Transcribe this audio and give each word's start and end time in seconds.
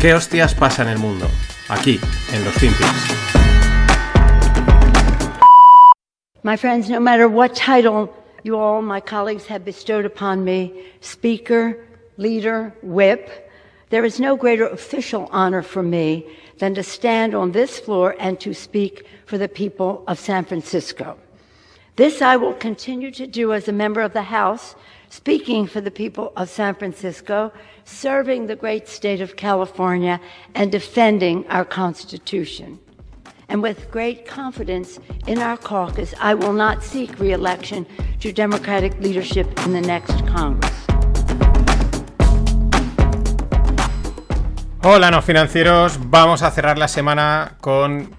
¿Qué 0.00 0.14
hostias 0.14 0.54
pasa 0.54 0.82
en 0.82 0.88
el 0.88 0.98
mundo? 0.98 1.26
Aquí, 1.68 2.00
en 2.32 2.44
los 2.44 2.54
Finpics. 2.54 2.88
My 6.42 6.56
friends, 6.56 6.88
no 6.88 7.00
matter 7.00 7.28
what 7.28 7.54
title 7.54 8.08
you 8.42 8.56
all, 8.56 8.80
my 8.80 9.00
colleagues, 9.00 9.46
have 9.46 9.64
bestowed 9.64 10.06
upon 10.06 10.42
me 10.42 10.72
Speaker, 11.00 11.76
Leader, 12.16 12.74
Whip 12.82 13.50
there 13.90 14.04
is 14.04 14.20
no 14.20 14.36
greater 14.36 14.68
official 14.68 15.28
honor 15.32 15.62
for 15.62 15.82
me 15.82 16.24
than 16.58 16.74
to 16.76 16.82
stand 16.82 17.34
on 17.34 17.50
this 17.50 17.80
floor 17.80 18.14
and 18.20 18.38
to 18.38 18.54
speak 18.54 19.04
for 19.26 19.36
the 19.36 19.48
people 19.48 20.04
of 20.06 20.16
San 20.18 20.44
Francisco. 20.44 21.18
This 22.00 22.22
I 22.22 22.36
will 22.36 22.54
continue 22.54 23.10
to 23.10 23.26
do 23.26 23.52
as 23.52 23.68
a 23.68 23.72
member 23.72 24.00
of 24.00 24.14
the 24.14 24.22
House, 24.22 24.74
speaking 25.10 25.66
for 25.66 25.82
the 25.82 25.90
people 25.90 26.32
of 26.34 26.48
San 26.48 26.74
Francisco, 26.74 27.52
serving 27.84 28.46
the 28.46 28.56
great 28.56 28.88
state 28.88 29.20
of 29.20 29.36
California, 29.36 30.18
and 30.54 30.72
defending 30.72 31.46
our 31.48 31.66
Constitution. 31.66 32.78
And 33.50 33.60
with 33.60 33.90
great 33.90 34.24
confidence 34.24 34.98
in 35.26 35.40
our 35.40 35.58
caucus, 35.58 36.14
I 36.18 36.32
will 36.32 36.54
not 36.54 36.82
seek 36.82 37.20
reelection 37.20 37.84
to 38.20 38.32
Democratic 38.32 38.98
leadership 39.00 39.46
in 39.66 39.74
the 39.74 39.82
next 39.82 40.26
Congress. 40.26 40.86
Hola, 44.82 45.10
no 45.10 45.20
financieros. 45.20 45.98
Vamos 46.08 46.40
a 46.40 46.50
cerrar 46.50 46.78
la 46.78 46.88
semana 46.88 47.58
con 47.60 48.16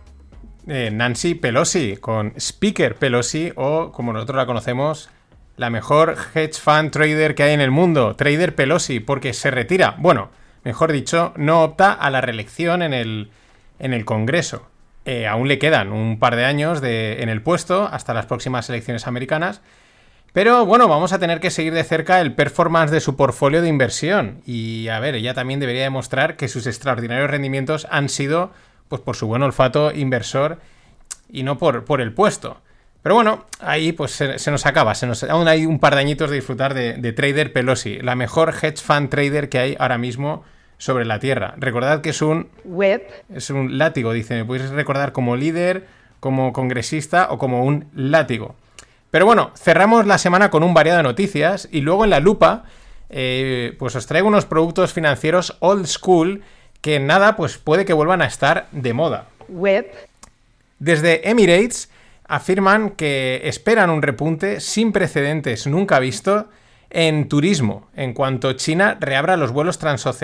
Nancy 0.65 1.35
Pelosi, 1.35 1.97
con 1.97 2.33
Speaker 2.39 2.95
Pelosi, 2.95 3.51
o 3.55 3.91
como 3.91 4.13
nosotros 4.13 4.37
la 4.37 4.45
conocemos, 4.45 5.09
la 5.57 5.69
mejor 5.69 6.15
hedge 6.33 6.59
fund 6.59 6.91
trader 6.91 7.35
que 7.35 7.43
hay 7.43 7.53
en 7.53 7.61
el 7.61 7.71
mundo, 7.71 8.15
Trader 8.15 8.55
Pelosi, 8.55 8.99
porque 8.99 9.33
se 9.33 9.51
retira. 9.51 9.95
Bueno, 9.99 10.29
mejor 10.63 10.91
dicho, 10.91 11.33
no 11.35 11.63
opta 11.63 11.93
a 11.93 12.09
la 12.09 12.21
reelección 12.21 12.81
en 12.81 12.93
el, 12.93 13.31
en 13.79 13.93
el 13.93 14.05
Congreso. 14.05 14.67
Eh, 15.05 15.27
aún 15.27 15.47
le 15.47 15.59
quedan 15.59 15.91
un 15.91 16.19
par 16.19 16.35
de 16.35 16.45
años 16.45 16.79
de, 16.79 17.23
en 17.23 17.29
el 17.29 17.41
puesto 17.41 17.89
hasta 17.91 18.13
las 18.13 18.27
próximas 18.27 18.69
elecciones 18.69 19.07
americanas. 19.07 19.61
Pero 20.33 20.65
bueno, 20.65 20.87
vamos 20.87 21.11
a 21.11 21.19
tener 21.19 21.39
que 21.41 21.51
seguir 21.51 21.73
de 21.73 21.83
cerca 21.83 22.21
el 22.21 22.33
performance 22.33 22.91
de 22.91 23.01
su 23.01 23.17
portfolio 23.17 23.61
de 23.61 23.67
inversión. 23.67 24.41
Y 24.45 24.87
a 24.87 24.99
ver, 24.99 25.15
ella 25.15 25.33
también 25.33 25.59
debería 25.59 25.83
demostrar 25.83 26.37
que 26.37 26.47
sus 26.47 26.67
extraordinarios 26.67 27.29
rendimientos 27.29 27.85
han 27.91 28.07
sido 28.07 28.51
pues, 28.91 29.01
por 29.01 29.15
su 29.15 29.25
buen 29.25 29.41
olfato 29.41 29.91
inversor 29.91 30.59
y 31.29 31.43
no 31.43 31.57
por, 31.57 31.85
por 31.85 32.01
el 32.01 32.13
puesto. 32.13 32.57
Pero 33.01 33.15
bueno, 33.15 33.45
ahí 33.61 33.93
pues 33.93 34.11
se, 34.11 34.51
nos 34.51 34.65
acaba. 34.65 34.93
Se 34.93 35.07
nos, 35.07 35.23
aún 35.23 35.47
hay 35.47 35.65
un 35.65 35.79
par 35.79 35.95
de 35.95 36.01
añitos 36.01 36.29
de 36.29 36.35
disfrutar 36.35 36.73
de, 36.73 36.93
de 36.93 37.13
Trader 37.13 37.51
Pelosi, 37.51 37.99
la 37.99 38.15
mejor 38.15 38.53
hedge 38.61 38.77
fund 38.77 39.09
trader 39.09 39.49
que 39.49 39.57
hay 39.57 39.77
ahora 39.79 39.97
mismo 39.97 40.43
sobre 40.77 41.05
la 41.05 41.19
Tierra. 41.19 41.55
Recordad 41.57 42.01
que 42.01 42.09
es 42.09 42.21
un... 42.21 42.49
Whip. 42.65 43.01
Es 43.33 43.49
un 43.49 43.77
látigo, 43.77 44.11
dice. 44.11 44.35
Me 44.35 44.45
podéis 44.45 44.69
recordar 44.69 45.13
como 45.13 45.35
líder, 45.35 45.87
como 46.19 46.53
congresista 46.53 47.27
o 47.31 47.37
como 47.37 47.63
un 47.63 47.87
látigo. 47.95 48.55
Pero 49.09 49.25
bueno, 49.25 49.51
cerramos 49.55 50.05
la 50.05 50.17
semana 50.17 50.49
con 50.51 50.63
un 50.63 50.73
variado 50.73 50.97
de 50.97 51.03
noticias 51.03 51.69
y 51.71 51.81
luego 51.81 52.03
en 52.03 52.09
la 52.09 52.19
lupa, 52.19 52.65
eh, 53.09 53.75
pues 53.79 53.95
os 53.95 54.05
traigo 54.05 54.27
unos 54.27 54.45
productos 54.45 54.93
financieros 54.93 55.57
old 55.59 55.85
school 55.85 56.43
que 56.81 56.99
nada, 56.99 57.35
pues 57.35 57.57
puede 57.57 57.85
que 57.85 57.93
vuelvan 57.93 58.21
a 58.21 58.25
estar 58.25 58.67
de 58.71 58.93
moda. 58.93 59.27
Whip. 59.47 59.87
Desde 60.79 61.29
Emirates 61.29 61.89
afirman 62.27 62.91
que 62.91 63.41
esperan 63.43 63.89
un 63.89 64.01
repunte 64.01 64.59
sin 64.59 64.91
precedentes 64.91 65.67
nunca 65.67 65.99
visto 65.99 66.49
en 66.89 67.29
turismo, 67.29 67.87
en 67.95 68.13
cuanto 68.13 68.53
China 68.53 68.97
reabra 68.99 69.37
los 69.37 69.51
vuelos, 69.51 69.79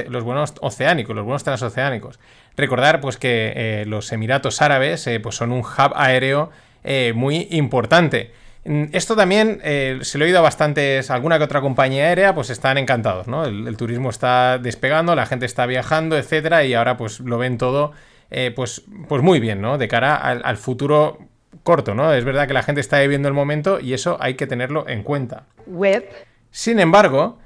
los 0.10 0.24
vuelos 0.24 0.54
oceánicos, 0.62 1.16
los 1.16 1.26
vuelos 1.26 1.44
transoceánicos. 1.44 2.20
Recordar 2.58 3.00
pues 3.02 3.18
que 3.18 3.54
eh, 3.56 3.86
los 3.88 4.12
Emiratos 4.12 4.62
Árabes 4.62 5.08
eh, 5.08 5.20
pues 5.20 5.36
son 5.36 5.52
un 5.52 5.60
hub 5.60 5.94
aéreo 5.96 6.50
eh, 6.84 7.14
muy 7.16 7.48
importante. 7.52 8.32
Mm, 8.68 8.86
esto 8.92 9.16
también 9.16 9.60
se 9.64 10.18
lo 10.18 10.26
he 10.26 10.28
oído 10.28 10.40
a 10.40 10.42
bastantes, 10.42 11.10
alguna 11.10 11.38
que 11.38 11.46
otra 11.46 11.62
compañía 11.62 12.06
aérea, 12.06 12.36
pues 12.36 12.50
están 12.50 12.78
encantados, 12.78 13.28
¿no? 13.28 13.46
El, 13.46 13.76
turismo 13.78 14.10
está 14.10 14.60
despegando, 14.60 15.16
la 15.16 15.26
gente 15.26 15.46
está 15.46 15.66
viajando, 15.66 16.18
etcétera, 16.18 16.64
y 16.66 16.74
ahora 16.74 16.98
pues 16.98 17.20
lo 17.20 17.38
ven 17.38 17.58
todo, 17.58 17.94
pues, 18.56 18.84
pues 19.08 19.24
muy 19.24 19.40
bien, 19.40 19.62
¿no? 19.62 19.78
De 19.78 19.88
cara 19.88 20.16
al, 20.16 20.42
al, 20.44 20.58
futuro 20.58 21.18
corto, 21.64 21.96
¿no? 21.96 22.14
Es 22.14 22.26
verdad 22.26 22.48
que 22.48 22.54
la 22.54 22.64
gente 22.64 22.82
está 22.82 23.00
viviendo 23.00 23.28
el 23.28 23.34
momento 23.34 23.80
y 23.80 23.94
eso 23.94 24.18
hay 24.20 24.36
que 24.36 24.48
tenerlo 24.48 24.88
en 24.88 25.04
cuenta. 25.04 25.46
Sin 26.52 26.80
embargo, 26.80 27.40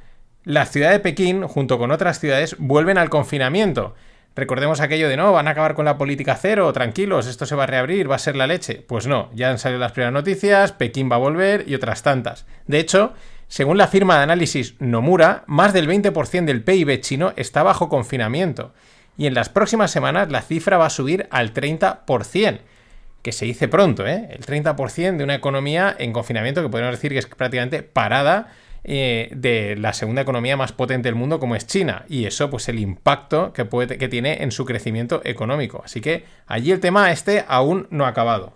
la 0.43 0.65
ciudad 0.65 0.91
de 0.91 0.99
Pekín, 0.99 1.43
junto 1.43 1.77
con 1.77 1.91
otras 1.91 2.19
ciudades, 2.19 2.55
vuelven 2.57 2.97
al 2.97 3.09
confinamiento. 3.09 3.93
Recordemos 4.33 4.79
aquello 4.79 5.09
de 5.09 5.17
no, 5.17 5.33
van 5.33 5.49
a 5.49 5.51
acabar 5.51 5.75
con 5.75 5.83
la 5.83 5.97
política 5.97 6.35
cero, 6.35 6.71
tranquilos, 6.71 7.27
esto 7.27 7.45
se 7.45 7.55
va 7.55 7.63
a 7.63 7.67
reabrir, 7.67 8.09
va 8.09 8.15
a 8.15 8.19
ser 8.19 8.37
la 8.37 8.47
leche. 8.47 8.83
Pues 8.87 9.05
no, 9.05 9.29
ya 9.33 9.49
han 9.49 9.59
salido 9.59 9.79
las 9.79 9.91
primeras 9.91 10.13
noticias, 10.13 10.71
Pekín 10.71 11.11
va 11.11 11.17
a 11.17 11.19
volver 11.19 11.65
y 11.67 11.75
otras 11.75 12.01
tantas. 12.01 12.45
De 12.65 12.79
hecho, 12.79 13.13
según 13.49 13.77
la 13.77 13.87
firma 13.87 14.15
de 14.15 14.23
análisis 14.23 14.75
Nomura, 14.79 15.43
más 15.47 15.73
del 15.73 15.89
20% 15.89 16.45
del 16.45 16.63
PIB 16.63 17.01
chino 17.01 17.33
está 17.35 17.63
bajo 17.63 17.89
confinamiento. 17.89 18.73
Y 19.17 19.27
en 19.27 19.33
las 19.33 19.49
próximas 19.49 19.91
semanas 19.91 20.31
la 20.31 20.41
cifra 20.41 20.77
va 20.77 20.85
a 20.85 20.89
subir 20.89 21.27
al 21.31 21.53
30%. 21.53 22.59
Que 23.21 23.33
se 23.33 23.45
dice 23.45 23.67
pronto, 23.67 24.07
¿eh? 24.07 24.29
El 24.31 24.45
30% 24.45 25.17
de 25.17 25.23
una 25.25 25.35
economía 25.35 25.93
en 25.99 26.13
confinamiento 26.13 26.63
que 26.63 26.69
podemos 26.69 26.93
decir 26.93 27.11
que 27.11 27.19
es 27.19 27.27
prácticamente 27.27 27.83
parada 27.83 28.47
eh, 28.83 29.29
de 29.35 29.75
la 29.77 29.93
segunda 29.93 30.23
economía 30.23 30.57
más 30.57 30.71
potente 30.71 31.07
del 31.07 31.15
mundo 31.15 31.39
como 31.39 31.55
es 31.55 31.67
China 31.67 32.03
y 32.09 32.25
eso 32.25 32.49
pues 32.49 32.67
el 32.67 32.79
impacto 32.79 33.53
que, 33.53 33.63
puede, 33.63 33.99
que 33.99 34.09
tiene 34.09 34.41
en 34.41 34.51
su 34.51 34.65
crecimiento 34.65 35.21
económico. 35.23 35.81
Así 35.85 36.01
que 36.01 36.25
allí 36.47 36.71
el 36.71 36.79
tema 36.79 37.11
este 37.11 37.45
aún 37.47 37.87
no 37.91 38.05
ha 38.05 38.09
acabado. 38.09 38.53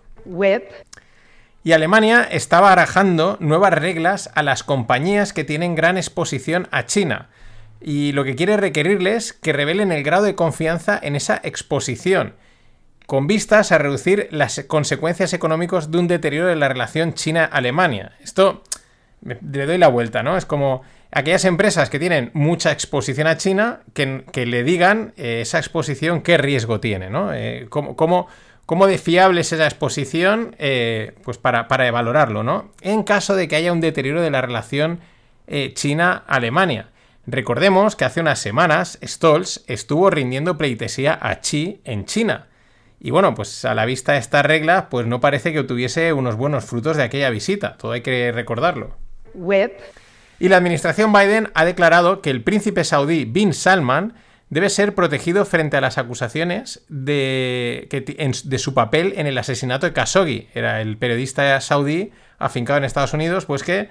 Y 1.62 1.72
Alemania 1.72 2.22
está 2.30 2.60
barajando 2.60 3.36
nuevas 3.40 3.72
reglas 3.72 4.30
a 4.34 4.42
las 4.42 4.62
compañías 4.62 5.32
que 5.32 5.44
tienen 5.44 5.74
gran 5.74 5.96
exposición 5.96 6.68
a 6.70 6.86
China. 6.86 7.28
Y 7.80 8.12
lo 8.12 8.24
que 8.24 8.36
quiere 8.36 8.56
requerirles 8.56 9.32
que 9.32 9.52
revelen 9.52 9.92
el 9.92 10.02
grado 10.02 10.24
de 10.24 10.34
confianza 10.34 10.98
en 11.02 11.16
esa 11.16 11.40
exposición, 11.42 12.34
con 13.06 13.26
vistas 13.26 13.72
a 13.72 13.78
reducir 13.78 14.28
las 14.30 14.64
consecuencias 14.66 15.32
económicas 15.32 15.90
de 15.90 15.98
un 15.98 16.08
deterioro 16.08 16.48
de 16.48 16.56
la 16.56 16.68
relación 16.68 17.14
China-Alemania. 17.14 18.12
Esto 18.20 18.62
le 19.26 19.66
doy 19.66 19.78
la 19.78 19.88
vuelta, 19.88 20.22
¿no? 20.22 20.36
Es 20.36 20.46
como 20.46 20.82
aquellas 21.10 21.44
empresas 21.44 21.90
que 21.90 21.98
tienen 21.98 22.30
mucha 22.34 22.72
exposición 22.72 23.26
a 23.26 23.36
China, 23.36 23.80
que, 23.94 24.46
le 24.46 24.64
digan 24.64 25.12
eh, 25.16 25.40
esa 25.42 25.58
exposición 25.58 26.22
qué 26.22 26.36
riesgo 26.38 26.80
tiene, 26.80 27.10
¿no? 27.10 27.32
Eh, 27.32 27.66
cómo, 27.70 28.28
de 28.86 28.98
fiable 28.98 29.40
es 29.40 29.52
esa 29.52 29.64
exposición, 29.64 30.54
eh, 30.58 31.14
pues 31.24 31.38
para, 31.38 31.68
para, 31.68 31.90
valorarlo, 31.90 32.42
¿no? 32.42 32.72
En 32.80 33.02
caso 33.02 33.34
de 33.34 33.48
que 33.48 33.56
haya 33.56 33.72
un 33.72 33.80
deterioro 33.80 34.22
de 34.22 34.30
la 34.30 34.42
relación 34.42 35.00
China-Alemania. 35.74 36.88
Recordemos 37.24 37.94
que 37.94 38.04
hace 38.04 38.20
unas 38.20 38.40
semanas 38.40 38.98
Stolz 39.00 39.62
estuvo 39.68 40.10
rindiendo 40.10 40.58
pleitesía 40.58 41.16
a 41.20 41.40
Xi 41.40 41.80
en 41.84 42.04
China. 42.04 42.48
Y 42.98 43.10
bueno, 43.10 43.34
pues 43.34 43.64
a 43.64 43.74
la 43.74 43.84
vista 43.84 44.12
de 44.12 44.18
esta 44.18 44.42
regla, 44.42 44.88
pues 44.90 45.06
no 45.06 45.20
parece 45.20 45.52
que 45.52 45.60
obtuviese 45.60 46.12
unos 46.12 46.36
buenos 46.36 46.64
frutos 46.64 46.96
de 46.96 47.04
aquella 47.04 47.30
visita, 47.30 47.76
todo 47.76 47.92
hay 47.92 48.00
que 48.00 48.32
recordarlo. 48.32 48.96
Y 50.38 50.48
la 50.48 50.56
administración 50.56 51.12
Biden 51.12 51.50
ha 51.54 51.64
declarado 51.64 52.20
que 52.20 52.30
el 52.30 52.42
príncipe 52.42 52.84
saudí 52.84 53.24
Bin 53.24 53.54
Salman 53.54 54.14
debe 54.50 54.70
ser 54.70 54.94
protegido 54.94 55.44
frente 55.44 55.76
a 55.76 55.80
las 55.80 55.98
acusaciones 55.98 56.84
de, 56.88 57.88
de 58.44 58.58
su 58.58 58.74
papel 58.74 59.14
en 59.16 59.26
el 59.26 59.38
asesinato 59.38 59.86
de 59.86 59.92
Khashoggi. 59.92 60.48
Era 60.54 60.80
el 60.80 60.98
periodista 60.98 61.60
saudí 61.60 62.12
afincado 62.38 62.78
en 62.78 62.84
Estados 62.84 63.14
Unidos, 63.14 63.46
pues 63.46 63.62
que 63.62 63.88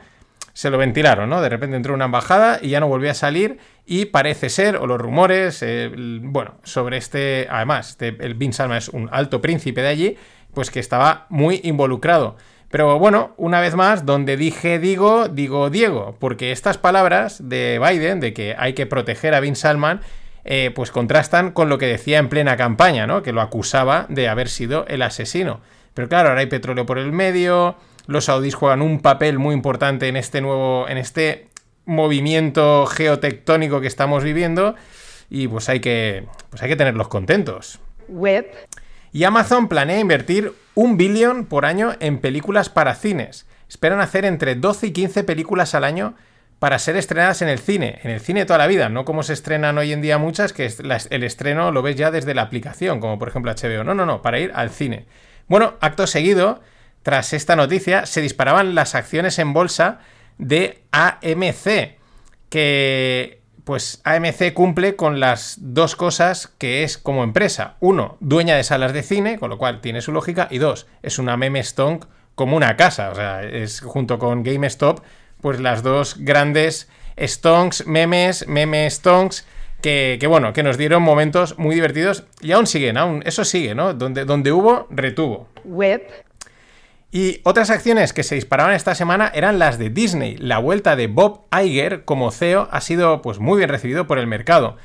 se 0.53 0.69
lo 0.69 0.77
ventilaron, 0.77 1.29
¿no? 1.29 1.41
De 1.41 1.49
repente 1.49 1.75
entró 1.75 1.93
una 1.93 2.05
embajada 2.05 2.59
y 2.61 2.69
ya 2.69 2.79
no 2.79 2.87
volvió 2.87 3.11
a 3.11 3.13
salir 3.13 3.57
y 3.85 4.05
parece 4.05 4.49
ser, 4.49 4.77
o 4.77 4.87
los 4.87 5.01
rumores, 5.01 5.61
eh, 5.61 5.91
bueno, 5.93 6.55
sobre 6.63 6.95
este, 6.95 7.47
además, 7.49 7.89
este, 7.89 8.15
el 8.21 8.35
Bin 8.35 8.53
Salman 8.53 8.77
es 8.77 8.87
un 8.87 9.09
alto 9.11 9.41
príncipe 9.41 9.81
de 9.81 9.89
allí, 9.89 10.17
pues 10.53 10.71
que 10.71 10.79
estaba 10.79 11.25
muy 11.29 11.59
involucrado. 11.63 12.37
Pero 12.75 12.99
bueno, 12.99 13.33
una 13.37 13.61
vez 13.61 13.73
más, 13.73 14.05
donde 14.05 14.35
dije 14.35 14.79
digo, 14.79 15.29
digo 15.29 15.69
Diego, 15.69 16.17
porque 16.19 16.51
estas 16.51 16.77
palabras 16.77 17.47
de 17.47 17.79
Biden, 17.79 18.19
de 18.19 18.33
que 18.33 18.53
hay 18.59 18.73
que 18.73 18.85
proteger 18.85 19.33
a 19.33 19.39
Bin 19.39 19.55
Salman, 19.55 20.01
eh, 20.43 20.73
pues 20.75 20.91
contrastan 20.91 21.51
con 21.51 21.69
lo 21.69 21.77
que 21.77 21.85
decía 21.85 22.17
en 22.17 22.27
plena 22.27 22.57
campaña, 22.57 23.07
¿no? 23.07 23.23
Que 23.23 23.31
lo 23.31 23.39
acusaba 23.39 24.07
de 24.09 24.27
haber 24.27 24.49
sido 24.49 24.85
el 24.89 25.03
asesino. 25.03 25.61
Pero 25.93 26.09
claro, 26.09 26.27
ahora 26.27 26.41
hay 26.41 26.47
petróleo 26.47 26.85
por 26.85 26.97
el 26.97 27.13
medio, 27.13 27.77
los 28.07 28.25
saudíes 28.25 28.55
juegan 28.55 28.81
un 28.81 28.99
papel 28.99 29.39
muy 29.39 29.55
importante 29.55 30.09
en 30.09 30.17
este 30.17 30.41
nuevo, 30.41 30.89
en 30.89 30.97
este 30.97 31.47
movimiento 31.85 32.87
geotectónico 32.87 33.79
que 33.79 33.87
estamos 33.87 34.21
viviendo 34.21 34.75
y 35.29 35.47
pues 35.47 35.69
hay 35.69 35.79
que, 35.79 36.25
pues 36.49 36.61
hay 36.61 36.67
que 36.67 36.75
tenerlos 36.75 37.07
contentos. 37.07 37.79
Y 39.15 39.23
Amazon 39.23 39.69
planea 39.69 40.01
invertir 40.01 40.51
un 40.73 40.97
billón 40.97 41.45
por 41.45 41.65
año 41.65 41.93
en 42.01 42.19
películas 42.19 42.67
para 42.67 42.95
cines. 42.95 43.45
Esperan 43.69 44.01
hacer 44.01 44.25
entre 44.25 44.55
12 44.55 44.87
y 44.87 44.91
15 44.91 45.23
películas 45.23 45.73
al 45.73 45.85
año 45.85 46.15
para 46.59 46.79
ser 46.79 46.97
estrenadas 46.97 47.41
en 47.41 47.47
el 47.47 47.59
cine, 47.59 48.01
en 48.03 48.11
el 48.11 48.19
cine 48.19 48.43
toda 48.43 48.59
la 48.59 48.67
vida, 48.67 48.89
no 48.89 49.05
como 49.05 49.23
se 49.23 49.31
estrenan 49.31 49.77
hoy 49.77 49.93
en 49.93 50.01
día 50.01 50.17
muchas, 50.17 50.51
que 50.51 50.69
el 51.09 51.23
estreno 51.23 51.71
lo 51.71 51.81
ves 51.81 51.95
ya 51.95 52.11
desde 52.11 52.33
la 52.33 52.41
aplicación, 52.41 52.99
como 52.99 53.17
por 53.17 53.29
ejemplo 53.29 53.53
HBO. 53.53 53.85
No, 53.85 53.93
no, 53.93 54.05
no, 54.05 54.21
para 54.21 54.37
ir 54.37 54.51
al 54.53 54.69
cine. 54.69 55.05
Bueno, 55.47 55.75
acto 55.79 56.07
seguido, 56.07 56.59
tras 57.01 57.31
esta 57.31 57.55
noticia, 57.55 58.05
se 58.07 58.19
disparaban 58.19 58.75
las 58.75 58.95
acciones 58.95 59.39
en 59.39 59.53
bolsa 59.53 59.99
de 60.39 60.83
AMC, 60.91 61.99
que 62.49 63.44
pues 63.65 63.99
AMC 64.05 64.53
cumple 64.53 64.95
con 64.95 65.19
las 65.19 65.57
dos 65.59 65.95
cosas 65.95 66.53
que 66.57 66.83
es 66.83 66.97
como 66.97 67.23
empresa. 67.23 67.75
Uno, 67.81 68.15
dueña 68.21 68.55
de 68.55 68.63
salas 68.63 68.93
de 68.93 69.03
cine, 69.03 69.37
con 69.37 69.49
lo 69.49 69.57
cual 69.57 69.81
tiene 69.81 70.01
su 70.01 70.13
lógica, 70.13 70.47
y 70.49 70.59
dos, 70.59 70.87
es 71.03 71.19
una 71.19 71.35
meme 71.35 71.61
stonk 71.63 72.05
como 72.35 72.55
una 72.55 72.77
casa, 72.77 73.09
o 73.09 73.15
sea, 73.15 73.43
es 73.43 73.81
junto 73.81 74.19
con 74.19 74.43
GameStop 74.43 74.99
pues 75.41 75.59
las 75.59 75.83
dos 75.83 76.17
grandes 76.19 76.89
stonks, 77.17 77.85
memes, 77.85 78.47
meme 78.47 78.89
stonks, 78.89 79.45
que, 79.81 80.25
bueno, 80.27 80.53
que 80.53 80.63
nos 80.63 80.77
dieron 80.77 81.03
momentos 81.03 81.59
muy 81.59 81.75
divertidos 81.75 82.23
y 82.41 82.51
aún 82.51 82.65
siguen, 82.65 82.97
aún, 82.97 83.21
eso 83.25 83.45
sigue, 83.45 83.75
¿no? 83.75 83.93
Donde, 83.93 84.25
donde 84.25 84.51
hubo, 84.51 84.87
retuvo. 84.89 85.47
Whip. 85.63 86.01
Y 87.15 87.39
otras 87.43 87.69
acciones 87.69 88.11
que 88.11 88.23
se 88.23 88.35
disparaban 88.35 88.73
esta 88.73 88.93
semana 88.93 89.31
eran 89.33 89.57
las 89.57 89.77
de 89.77 89.89
Disney. 89.89 90.35
La 90.35 90.57
vuelta 90.57 90.97
de 90.97 91.07
Bob 91.07 91.45
Iger 91.49 92.03
como 92.03 92.29
CEO 92.29 92.67
ha 92.71 92.81
sido 92.81 93.21
pues 93.21 93.39
muy 93.39 93.57
bien 93.57 93.69
recibido 93.69 94.05
por 94.05 94.19
el 94.19 94.27
mercado. 94.27 94.75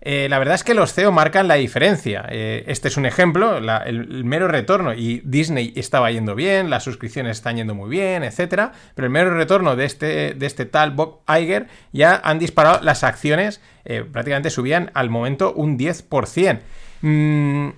Eh, 0.00 0.28
la 0.30 0.38
verdad 0.38 0.54
es 0.54 0.62
que 0.62 0.74
los 0.74 0.94
CEO 0.94 1.10
marcan 1.10 1.48
la 1.48 1.56
diferencia. 1.56 2.24
Eh, 2.28 2.62
este 2.68 2.86
es 2.86 2.96
un 2.96 3.06
ejemplo, 3.06 3.56
el, 3.56 4.22
mero 4.22 4.46
retorno. 4.46 4.94
Y 4.94 5.20
Disney 5.24 5.72
estaba 5.74 6.12
yendo 6.12 6.36
bien, 6.36 6.70
las 6.70 6.84
suscripciones 6.84 7.38
están 7.38 7.56
yendo 7.56 7.74
muy 7.74 7.90
bien, 7.90 8.22
etc. 8.22 8.70
Pero 8.94 9.06
el 9.06 9.10
mero 9.10 9.34
retorno 9.34 9.74
de 9.74 9.84
este, 9.84 10.34
de 10.34 10.46
este 10.46 10.66
tal 10.66 10.92
Bob 10.92 11.22
Iger 11.28 11.66
ya 11.90 12.20
han 12.22 12.38
disparado 12.38 12.84
las 12.84 13.02
acciones, 13.02 13.60
eh, 13.84 14.04
prácticamente 14.04 14.50
subían 14.50 14.92
al 14.94 15.10
momento 15.10 15.52
un 15.54 15.76
10%. 15.76 16.60
Mm, 17.00 17.70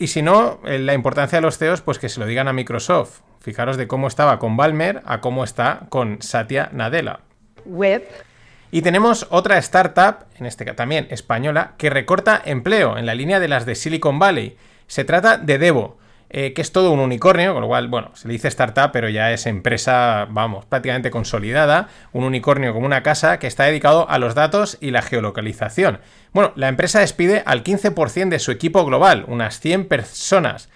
y 0.00 0.06
si 0.08 0.20
no, 0.20 0.58
la 0.64 0.94
importancia 0.94 1.38
de 1.38 1.42
los 1.42 1.58
CEOs, 1.58 1.82
pues 1.82 2.00
que 2.00 2.08
se 2.08 2.18
lo 2.18 2.26
digan 2.26 2.48
a 2.48 2.52
Microsoft. 2.52 3.20
Fijaros 3.46 3.76
de 3.76 3.86
cómo 3.86 4.08
estaba 4.08 4.40
con 4.40 4.56
Balmer 4.56 5.02
a 5.04 5.20
cómo 5.20 5.44
está 5.44 5.82
con 5.88 6.20
Satya 6.20 6.68
Nadella. 6.72 7.20
Whip. 7.64 8.02
Y 8.72 8.82
tenemos 8.82 9.28
otra 9.30 9.56
startup, 9.58 10.24
en 10.36 10.46
este 10.46 10.64
caso 10.64 10.74
también 10.74 11.06
española, 11.10 11.74
que 11.78 11.88
recorta 11.88 12.42
empleo 12.44 12.98
en 12.98 13.06
la 13.06 13.14
línea 13.14 13.38
de 13.38 13.46
las 13.46 13.64
de 13.64 13.76
Silicon 13.76 14.18
Valley. 14.18 14.56
Se 14.88 15.04
trata 15.04 15.38
de 15.38 15.58
Devo, 15.58 15.96
eh, 16.28 16.54
que 16.54 16.60
es 16.60 16.72
todo 16.72 16.90
un 16.90 16.98
unicornio, 16.98 17.52
con 17.52 17.62
lo 17.62 17.68
cual, 17.68 17.86
bueno, 17.86 18.10
se 18.14 18.26
le 18.26 18.32
dice 18.32 18.48
startup, 18.48 18.90
pero 18.92 19.08
ya 19.08 19.30
es 19.30 19.46
empresa, 19.46 20.26
vamos, 20.28 20.64
prácticamente 20.64 21.12
consolidada, 21.12 21.88
un 22.12 22.24
unicornio 22.24 22.72
como 22.72 22.84
una 22.84 23.04
casa 23.04 23.38
que 23.38 23.46
está 23.46 23.62
dedicado 23.62 24.10
a 24.10 24.18
los 24.18 24.34
datos 24.34 24.76
y 24.80 24.90
la 24.90 25.02
geolocalización. 25.02 26.00
Bueno, 26.32 26.50
la 26.56 26.66
empresa 26.66 26.98
despide 26.98 27.44
al 27.46 27.62
15% 27.62 28.28
de 28.28 28.40
su 28.40 28.50
equipo 28.50 28.84
global, 28.84 29.24
unas 29.28 29.60
100 29.60 29.86
personas. 29.86 30.68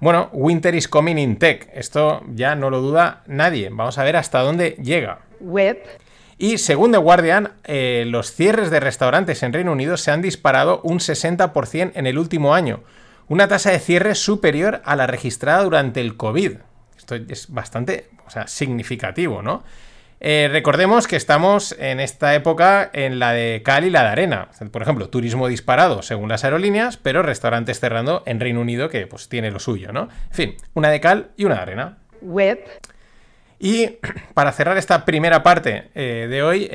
Bueno, 0.00 0.30
Winter 0.32 0.74
is 0.74 0.88
coming 0.88 1.18
in 1.18 1.36
tech. 1.36 1.68
Esto 1.74 2.22
ya 2.34 2.54
no 2.54 2.70
lo 2.70 2.80
duda 2.80 3.22
nadie. 3.26 3.68
Vamos 3.70 3.98
a 3.98 4.04
ver 4.04 4.16
hasta 4.16 4.40
dónde 4.40 4.76
llega. 4.82 5.20
Whip. 5.40 5.78
Y 6.38 6.56
según 6.56 6.92
The 6.92 6.98
Guardian, 6.98 7.52
eh, 7.64 8.04
los 8.06 8.32
cierres 8.32 8.70
de 8.70 8.80
restaurantes 8.80 9.42
en 9.42 9.52
Reino 9.52 9.72
Unido 9.72 9.98
se 9.98 10.10
han 10.10 10.22
disparado 10.22 10.80
un 10.84 11.00
60% 11.00 11.92
en 11.94 12.06
el 12.06 12.18
último 12.18 12.54
año, 12.54 12.80
una 13.28 13.46
tasa 13.46 13.72
de 13.72 13.78
cierre 13.78 14.14
superior 14.14 14.80
a 14.86 14.96
la 14.96 15.06
registrada 15.06 15.62
durante 15.62 16.00
el 16.00 16.16
COVID. 16.16 16.52
Esto 16.96 17.14
es 17.16 17.52
bastante 17.52 18.08
o 18.26 18.30
sea, 18.30 18.46
significativo, 18.46 19.42
¿no? 19.42 19.64
Eh, 20.20 20.48
recordemos 20.52 21.06
que 21.06 21.16
estamos 21.16 21.74
en 21.78 21.98
esta 21.98 22.34
época 22.34 22.90
en 22.92 23.18
la 23.18 23.32
de 23.32 23.62
cal 23.64 23.84
y 23.84 23.90
la 23.90 24.02
de 24.02 24.08
arena. 24.08 24.48
Por 24.70 24.82
ejemplo, 24.82 25.08
turismo 25.08 25.48
disparado 25.48 26.02
según 26.02 26.28
las 26.28 26.44
aerolíneas, 26.44 26.98
pero 26.98 27.22
restaurantes 27.22 27.80
cerrando 27.80 28.22
en 28.26 28.38
Reino 28.38 28.60
Unido 28.60 28.90
que 28.90 29.06
pues 29.06 29.28
tiene 29.30 29.50
lo 29.50 29.58
suyo, 29.58 29.92
¿no? 29.92 30.08
En 30.28 30.32
fin, 30.32 30.56
una 30.74 30.90
de 30.90 31.00
cal 31.00 31.30
y 31.36 31.46
una 31.46 31.56
de 31.56 31.62
arena. 31.62 31.98
Whip. 32.20 32.60
Y 33.58 33.98
para 34.34 34.52
cerrar 34.52 34.76
esta 34.76 35.06
primera 35.06 35.42
parte 35.42 35.90
eh, 35.94 36.26
de 36.28 36.42
hoy, 36.42 36.68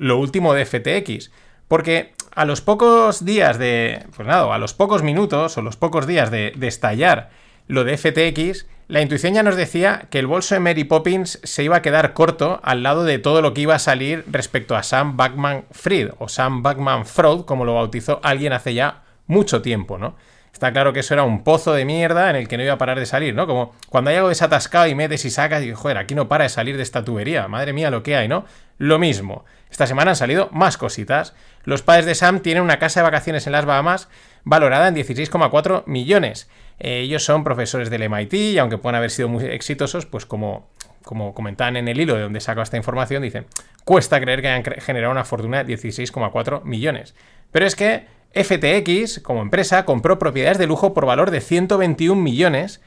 lo 0.00 0.18
último 0.18 0.52
de 0.52 0.66
FTX. 0.66 1.30
Porque 1.68 2.12
a 2.34 2.44
los 2.44 2.60
pocos 2.60 3.24
días 3.24 3.58
de. 3.58 4.04
Pues 4.16 4.26
nada, 4.26 4.52
a 4.52 4.58
los 4.58 4.74
pocos 4.74 5.02
minutos 5.02 5.56
o 5.56 5.62
los 5.62 5.76
pocos 5.76 6.06
días 6.06 6.30
de, 6.30 6.52
estallar 6.62 7.30
lo 7.70 7.84
de 7.84 7.96
FTX, 7.96 8.66
la 8.88 9.00
intuición 9.00 9.34
ya 9.34 9.44
nos 9.44 9.54
decía 9.54 10.08
que 10.10 10.18
el 10.18 10.26
bolso 10.26 10.56
de 10.56 10.60
Mary 10.60 10.82
Poppins 10.82 11.38
se 11.44 11.62
iba 11.62 11.76
a 11.76 11.82
quedar 11.82 12.14
corto 12.14 12.60
al 12.64 12.82
lado 12.82 13.04
de 13.04 13.20
todo 13.20 13.42
lo 13.42 13.54
que 13.54 13.60
iba 13.60 13.76
a 13.76 13.78
salir 13.78 14.24
respecto 14.26 14.74
a 14.74 14.82
Sam 14.82 15.16
Backman 15.16 15.66
Fried 15.70 16.10
o 16.18 16.28
Sam 16.28 16.64
Backman 16.64 17.06
Fraud, 17.06 17.44
como 17.44 17.64
lo 17.64 17.74
bautizó 17.74 18.18
alguien 18.24 18.52
hace 18.52 18.74
ya 18.74 19.04
mucho 19.28 19.62
tiempo, 19.62 19.98
¿no? 19.98 20.16
Está 20.52 20.72
claro 20.72 20.92
que 20.92 20.98
eso 20.98 21.14
era 21.14 21.22
un 21.22 21.44
pozo 21.44 21.72
de 21.72 21.84
mierda 21.84 22.28
en 22.28 22.34
el 22.34 22.48
que 22.48 22.56
no 22.56 22.64
iba 22.64 22.72
a 22.72 22.78
parar 22.78 22.98
de 22.98 23.06
salir, 23.06 23.36
¿no? 23.36 23.46
Como 23.46 23.72
cuando 23.88 24.10
hay 24.10 24.16
algo 24.16 24.30
desatascado 24.30 24.88
y 24.88 24.96
metes 24.96 25.24
y 25.24 25.30
sacas 25.30 25.62
y 25.62 25.72
joder, 25.72 25.96
aquí 25.96 26.16
no 26.16 26.26
para 26.26 26.42
de 26.42 26.50
salir 26.50 26.76
de 26.76 26.82
esta 26.82 27.04
tubería, 27.04 27.46
madre 27.46 27.72
mía 27.72 27.92
lo 27.92 28.02
que 28.02 28.16
hay, 28.16 28.26
¿no? 28.26 28.44
Lo 28.78 28.98
mismo. 28.98 29.44
Esta 29.70 29.86
semana 29.86 30.10
han 30.10 30.16
salido 30.16 30.48
más 30.50 30.76
cositas. 30.76 31.34
Los 31.62 31.82
padres 31.82 32.06
de 32.06 32.16
Sam 32.16 32.40
tienen 32.40 32.64
una 32.64 32.80
casa 32.80 32.98
de 32.98 33.04
vacaciones 33.04 33.46
en 33.46 33.52
las 33.52 33.64
Bahamas 33.64 34.08
valorada 34.42 34.88
en 34.88 34.96
16,4 34.96 35.84
millones. 35.86 36.48
Ellos 36.80 37.24
son 37.24 37.44
profesores 37.44 37.90
del 37.90 38.08
MIT 38.08 38.34
y 38.34 38.58
aunque 38.58 38.78
puedan 38.78 38.96
haber 38.96 39.10
sido 39.10 39.28
muy 39.28 39.44
exitosos, 39.44 40.06
pues 40.06 40.26
como, 40.26 40.70
como 41.02 41.34
comentaban 41.34 41.76
en 41.76 41.88
el 41.88 42.00
hilo 42.00 42.14
de 42.14 42.22
donde 42.22 42.40
saco 42.40 42.62
esta 42.62 42.76
información, 42.76 43.22
dicen, 43.22 43.46
cuesta 43.84 44.20
creer 44.20 44.40
que 44.40 44.48
hayan 44.48 44.64
generado 44.80 45.12
una 45.12 45.24
fortuna 45.24 45.62
de 45.62 45.74
16,4 45.74 46.64
millones. 46.64 47.14
Pero 47.52 47.66
es 47.66 47.76
que 47.76 48.06
FTX, 48.32 49.20
como 49.20 49.42
empresa, 49.42 49.84
compró 49.84 50.18
propiedades 50.18 50.58
de 50.58 50.66
lujo 50.66 50.94
por 50.94 51.04
valor 51.04 51.30
de 51.30 51.40
121 51.40 52.20
millones 52.20 52.80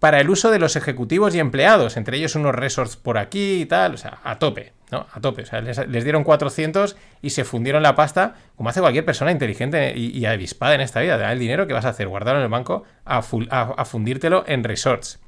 para 0.00 0.20
el 0.20 0.30
uso 0.30 0.50
de 0.50 0.58
los 0.58 0.76
ejecutivos 0.76 1.34
y 1.34 1.38
empleados, 1.38 1.96
entre 1.96 2.16
ellos 2.16 2.34
unos 2.34 2.54
resorts 2.54 2.96
por 2.96 3.18
aquí 3.18 3.62
y 3.62 3.66
tal, 3.66 3.94
o 3.94 3.96
sea, 3.96 4.18
a 4.24 4.38
tope, 4.38 4.72
¿no? 4.90 5.06
A 5.12 5.20
tope, 5.20 5.42
o 5.42 5.46
sea, 5.46 5.60
les, 5.60 6.04
dieron 6.04 6.24
400 6.24 6.96
y 7.22 7.30
se 7.30 7.44
fundieron 7.44 7.82
la 7.82 7.94
pasta, 7.94 8.34
como 8.56 8.68
hace 8.68 8.80
cualquier 8.80 9.04
persona 9.04 9.32
inteligente 9.32 9.92
y, 9.96 10.24
avispada 10.26 10.74
en 10.74 10.80
esta 10.80 11.00
vida, 11.00 11.18
da 11.18 11.32
el 11.32 11.38
dinero 11.38 11.66
que 11.66 11.72
vas 11.72 11.84
a 11.84 11.90
hacer, 11.90 12.08
guardarlo 12.08 12.40
en 12.40 12.44
el 12.44 12.50
banco, 12.50 12.84
a, 13.04 13.22
fundírtelo 13.22 14.44
en 14.46 14.64
resorts. 14.64 15.20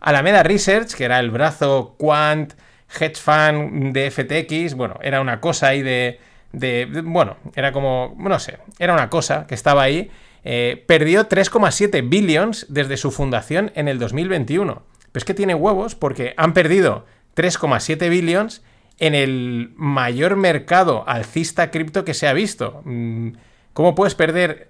Alameda 0.00 0.42
Research, 0.42 0.94
que 0.94 1.04
era 1.04 1.20
el 1.20 1.30
brazo 1.30 1.94
quant, 1.98 2.54
hedge 3.00 3.16
fund 3.16 3.92
de 3.92 4.10
FTX, 4.10 4.74
bueno, 4.74 4.98
era 5.02 5.20
una 5.20 5.40
cosa 5.40 5.68
ahí 5.68 5.82
de 5.82 6.18
de, 6.52 7.02
bueno, 7.04 7.36
era 7.54 7.72
como, 7.72 8.14
no 8.18 8.38
sé, 8.38 8.58
era 8.78 8.92
una 8.92 9.10
cosa 9.10 9.46
que 9.46 9.54
estaba 9.54 9.82
ahí, 9.82 10.10
eh, 10.44 10.84
perdió 10.86 11.28
3,7 11.28 12.08
billions 12.08 12.66
desde 12.68 12.96
su 12.96 13.10
fundación 13.10 13.72
en 13.74 13.88
el 13.88 13.98
2021. 13.98 14.82
Pero 15.12 15.20
es 15.20 15.24
que 15.24 15.34
tiene 15.34 15.54
huevos 15.54 15.94
porque 15.94 16.34
han 16.36 16.52
perdido 16.52 17.06
3,7 17.36 18.08
billions 18.08 18.62
en 19.02 19.16
el 19.16 19.72
mayor 19.74 20.36
mercado 20.36 21.02
alcista 21.08 21.72
cripto 21.72 22.04
que 22.04 22.14
se 22.14 22.28
ha 22.28 22.32
visto. 22.32 22.82
Mm, 22.84 23.30
¿Cómo 23.72 23.96
puedes 23.96 24.14
perder 24.14 24.68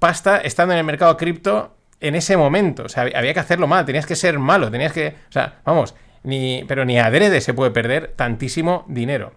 pasta 0.00 0.38
estando 0.38 0.72
en 0.74 0.80
el 0.80 0.84
mercado 0.84 1.16
cripto 1.16 1.76
en 2.00 2.16
ese 2.16 2.36
momento? 2.36 2.82
O 2.82 2.88
sea, 2.88 3.04
había 3.14 3.32
que 3.32 3.38
hacerlo 3.38 3.68
mal, 3.68 3.84
tenías 3.84 4.06
que 4.06 4.16
ser 4.16 4.40
malo, 4.40 4.72
tenías 4.72 4.92
que, 4.92 5.14
o 5.28 5.32
sea, 5.32 5.60
vamos, 5.64 5.94
ni, 6.24 6.64
pero 6.66 6.84
ni 6.84 6.98
adrede 6.98 7.40
se 7.40 7.54
puede 7.54 7.70
perder 7.70 8.12
tantísimo 8.16 8.84
dinero. 8.88 9.34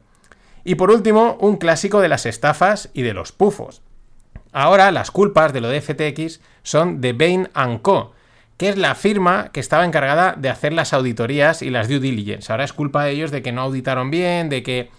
Y 0.63 0.75
por 0.75 0.89
último, 0.89 1.37
un 1.39 1.57
clásico 1.57 2.01
de 2.01 2.07
las 2.07 2.25
estafas 2.25 2.89
y 2.91 3.03
de 3.03 3.13
los 3.13 3.33
pufos. 3.33 3.83
Ahora 4.51 4.91
las 4.91 5.11
culpas 5.11 5.53
de 5.53 5.61
lo 5.61 5.69
de 5.69 5.79
FTX 5.79 6.41
son 6.63 7.01
de 7.01 7.13
Bain 7.13 7.49
Co., 7.83 8.13
que 8.57 8.69
es 8.69 8.77
la 8.77 8.95
firma 8.95 9.49
que 9.51 9.59
estaba 9.59 9.85
encargada 9.85 10.35
de 10.37 10.49
hacer 10.49 10.73
las 10.73 10.93
auditorías 10.93 11.61
y 11.61 11.69
las 11.69 11.87
due 11.87 11.99
diligence. 11.99 12.51
Ahora 12.51 12.63
es 12.63 12.73
culpa 12.73 13.05
de 13.05 13.11
ellos 13.11 13.31
de 13.31 13.41
que 13.41 13.51
no 13.51 13.61
auditaron 13.61 14.11
bien, 14.11 14.49
de 14.49 14.63
que 14.63 14.89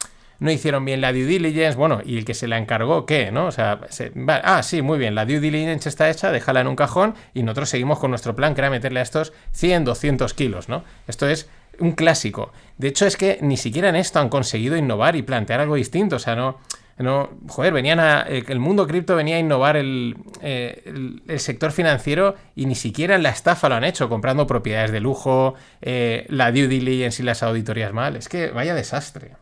no 0.41 0.51
hicieron 0.51 0.85
bien 0.85 1.01
la 1.01 1.13
due 1.13 1.25
diligence, 1.25 1.77
bueno, 1.77 2.01
y 2.05 2.19
el 2.19 2.25
que 2.25 2.35
se 2.35 2.49
la 2.49 2.59
encargó, 2.59 3.07
¿qué? 3.07 3.31
¿No? 3.31 3.49
Ah, 3.57 4.63
sí, 4.63 4.83
muy 4.83 4.99
bien, 4.99 5.15
la 5.15 5.25
due 5.25 5.41
diligence 5.41 5.89
está 5.89 6.11
hecha, 6.11 6.33
déjala 6.33 6.61
en 6.61 6.67
un 6.67 6.77
cajón 6.77 7.15
y 7.33 7.43
nosotros 7.43 7.71
seguimos 7.71 7.99
con 7.99 8.11
nuestro 8.11 8.35
plan, 8.35 8.55
que 8.55 8.61
era 8.61 8.71
meterle 8.71 9.01
a 9.01 9.05
estos 9.05 9.33
100, 9.53 9.85
200 9.85 10.35
kilos, 10.35 10.69
¿no? 10.69 10.85
Esto 11.07 11.29
es 11.29 11.49
un 11.79 11.93
clásico. 11.93 12.53
De 12.79 12.89
hecho, 12.89 13.07
es 13.07 13.17
que 13.17 13.39
ni 13.41 13.57
siquiera 13.57 13.89
en 13.89 13.97
esto 13.97 14.19
han 14.19 14.29
conseguido 14.29 14.77
innovar 14.77 15.17
y 15.17 15.23
plantear 15.23 15.61
algo 15.61 15.77
distinto. 15.77 16.17
O 16.17 16.19
sea, 16.19 16.37
no. 16.37 16.59
No, 16.99 17.31
joder, 17.49 17.73
venían 17.73 17.99
a. 17.99 18.23
El 18.23 18.61
mundo 18.61 18.87
cripto 18.87 19.17
venía 19.17 19.37
a 19.37 19.39
innovar 19.41 19.77
el, 19.77 20.17
eh, 20.43 20.83
el, 21.27 21.41
sector 21.41 21.73
financiero 21.73 22.37
y 22.55 22.67
ni 22.67 22.77
siquiera 22.77 23.17
en 23.17 23.25
la 23.25 23.31
estafa 23.31 23.69
lo 23.69 23.75
han 23.75 23.83
hecho, 23.83 24.09
comprando 24.09 24.47
propiedades 24.47 24.93
de 24.93 25.01
lujo, 25.01 25.55
eh, 25.83 26.25
la 26.29 26.53
due 26.53 26.69
diligence 26.69 27.21
y 27.21 27.27
las 27.27 27.43
auditorías 27.43 27.93
mal. 27.93 28.15
Es 28.15 28.29
que 28.29 28.51
vaya 28.51 28.75
desastre. 28.75 29.33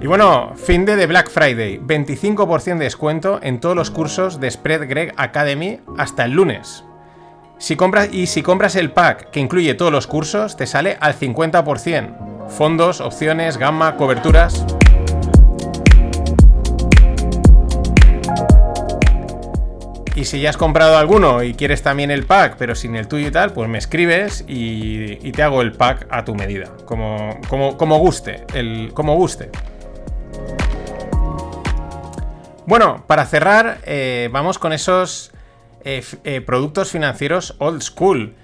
Y 0.00 0.06
bueno, 0.06 0.52
fin 0.54 0.84
de, 0.84 0.94
de 0.94 1.06
Black 1.06 1.30
Friday. 1.30 1.80
25% 1.80 2.76
de 2.78 2.84
descuento 2.84 3.40
en 3.42 3.58
todos 3.58 3.74
los 3.74 3.90
cursos 3.90 4.38
de 4.38 4.50
Spread 4.50 4.86
Greg 4.86 5.14
Academy 5.16 5.80
hasta 5.96 6.26
el 6.26 6.32
lunes. 6.32 6.84
Si 7.56 7.74
compras, 7.74 8.10
y 8.12 8.26
si 8.26 8.42
compras 8.42 8.76
el 8.76 8.92
pack 8.92 9.30
que 9.30 9.40
incluye 9.40 9.74
todos 9.74 9.90
los 9.90 10.06
cursos, 10.06 10.56
te 10.56 10.66
sale 10.66 10.98
al 11.00 11.18
50%. 11.18 12.27
Fondos, 12.48 13.00
opciones, 13.00 13.56
gamma, 13.56 13.96
coberturas. 13.96 14.64
Y 20.18 20.24
si 20.24 20.40
ya 20.40 20.50
has 20.50 20.56
comprado 20.56 20.98
alguno 20.98 21.44
y 21.44 21.54
quieres 21.54 21.82
también 21.82 22.10
el 22.10 22.24
pack, 22.26 22.56
pero 22.58 22.74
sin 22.74 22.96
el 22.96 23.06
tuyo 23.06 23.28
y 23.28 23.30
tal, 23.30 23.52
pues 23.52 23.68
me 23.68 23.78
escribes 23.78 24.44
y, 24.48 25.30
te 25.30 25.42
hago 25.44 25.62
el 25.62 25.70
pack 25.70 26.08
a 26.10 26.24
tu 26.24 26.34
medida. 26.34 26.72
Como, 26.86 27.38
como, 27.48 27.98
guste. 27.98 28.44
El, 28.52 28.90
como 28.94 29.14
guste. 29.14 29.50
Bueno, 32.66 33.04
para 33.06 33.26
cerrar, 33.26 33.78
eh, 33.84 34.28
vamos 34.32 34.58
con 34.58 34.72
esos 34.72 35.30
eh, 35.84 36.02
eh, 36.24 36.40
productos 36.40 36.90
financieros 36.90 37.54
old 37.58 37.82
school. 37.82 38.34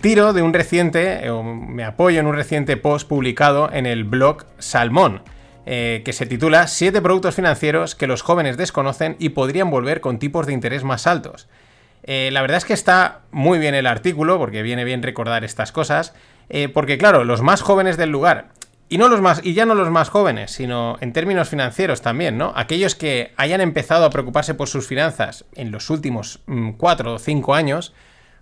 Tiro 0.00 0.32
de 0.32 0.42
un 0.42 0.54
reciente, 0.54 1.28
o 1.30 1.42
me 1.42 1.84
apoyo 1.84 2.20
en 2.20 2.26
un 2.26 2.34
reciente 2.34 2.76
post 2.76 3.08
publicado 3.08 3.70
en 3.72 3.86
el 3.86 4.04
blog 4.04 4.46
Salmón. 4.58 5.22
Eh, 5.68 6.02
que 6.04 6.12
se 6.12 6.26
titula 6.26 6.68
Siete 6.68 7.02
productos 7.02 7.34
financieros 7.34 7.96
que 7.96 8.06
los 8.06 8.22
jóvenes 8.22 8.56
desconocen 8.56 9.16
y 9.18 9.30
podrían 9.30 9.68
volver 9.68 10.00
con 10.00 10.20
tipos 10.20 10.46
de 10.46 10.52
interés 10.52 10.84
más 10.84 11.08
altos. 11.08 11.48
Eh, 12.04 12.30
la 12.32 12.40
verdad 12.40 12.58
es 12.58 12.64
que 12.64 12.72
está 12.72 13.22
muy 13.32 13.58
bien 13.58 13.74
el 13.74 13.88
artículo, 13.88 14.38
porque 14.38 14.62
viene 14.62 14.84
bien 14.84 15.02
recordar 15.02 15.42
estas 15.42 15.72
cosas, 15.72 16.14
eh, 16.48 16.68
porque 16.68 16.98
claro, 16.98 17.24
los 17.24 17.42
más 17.42 17.62
jóvenes 17.62 17.96
del 17.96 18.10
lugar, 18.10 18.50
y, 18.88 18.98
no 18.98 19.08
los 19.08 19.20
más, 19.20 19.40
y 19.44 19.54
ya 19.54 19.66
no 19.66 19.74
los 19.74 19.90
más 19.90 20.08
jóvenes, 20.08 20.52
sino 20.52 20.98
en 21.00 21.12
términos 21.12 21.48
financieros 21.48 22.00
también, 22.00 22.38
¿no? 22.38 22.52
Aquellos 22.54 22.94
que 22.94 23.32
hayan 23.36 23.60
empezado 23.60 24.04
a 24.04 24.10
preocuparse 24.10 24.54
por 24.54 24.68
sus 24.68 24.86
finanzas 24.86 25.46
en 25.56 25.72
los 25.72 25.90
últimos 25.90 26.42
mm, 26.46 26.74
cuatro 26.74 27.14
o 27.14 27.18
cinco 27.18 27.56
años, 27.56 27.92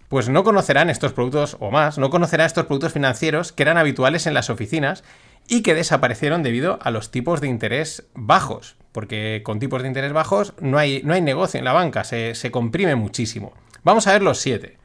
pues 0.08 0.28
no 0.28 0.44
conocerán 0.44 0.90
estos 0.90 1.12
productos, 1.12 1.56
o 1.61 1.70
más, 1.70 1.99
no 1.99 2.11
conocerán 2.11 2.46
estos 2.46 2.66
productos 2.66 2.92
financieros 2.92 3.52
que 3.52 3.62
eran 3.62 3.78
habituales 3.78 4.26
en 4.26 4.34
las 4.34 4.50
oficinas 4.50 5.04
y 5.49 5.62
que 5.62 5.75
desaparecieron 5.75 6.42
debido 6.42 6.78
a 6.82 6.90
los 6.90 7.11
tipos 7.11 7.40
de 7.40 7.49
interés 7.49 8.04
bajos, 8.14 8.76
porque 8.92 9.42
con 9.44 9.58
tipos 9.58 9.82
de 9.82 9.88
interés 9.88 10.12
bajos 10.12 10.54
no 10.61 10.78
hay, 10.78 11.02
no 11.04 11.14
hay 11.14 11.20
negocio 11.20 11.58
en 11.58 11.64
la 11.64 11.73
banca, 11.73 12.04
se, 12.04 12.50
comprime 12.50 12.94
muchísimo. 12.94 13.52
Vamos 13.82 14.06
a 14.06 14.12
ver 14.12 14.23
los 14.23 14.38
siete. 14.38 14.78